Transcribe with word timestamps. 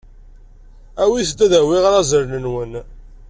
Awit-d 1.03 1.39
ad 1.45 1.53
awiɣ 1.61 1.83
irazalen-nwen. 1.87 2.73